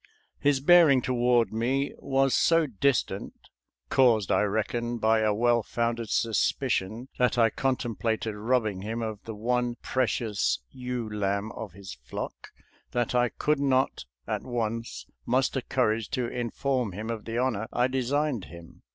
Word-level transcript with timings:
His 0.39 0.61
bearing 0.61 1.03
toward 1.03 1.53
me 1.53 1.93
was 1.99 2.33
so 2.33 2.65
distant— 2.65 3.49
caused, 3.89 4.31
I 4.31 4.41
reckon, 4.41 4.97
by 4.97 5.19
a 5.19 5.31
well 5.31 5.61
founded 5.61 6.09
suspicion 6.09 7.07
that 7.19 7.37
I 7.37 7.51
contemplated 7.51 8.33
robbing 8.33 8.81
him 8.81 9.03
of 9.03 9.19
the 9.25 9.35
one 9.35 9.75
precious 9.83 10.59
ewe 10.71 11.07
lamb 11.07 11.51
of 11.51 11.73
his 11.73 11.93
flock— 11.93 12.47
that 12.93 13.13
I 13.13 13.29
could 13.29 13.59
not 13.59 14.05
at 14.25 14.41
once 14.41 15.05
muster 15.27 15.61
courage 15.61 16.09
to 16.17 16.25
in 16.25 16.49
form 16.49 16.93
him 16.93 17.11
of 17.11 17.25
the 17.25 17.37
honor 17.37 17.67
I 17.71 17.85
designed 17.85 18.45
him. 18.45 18.81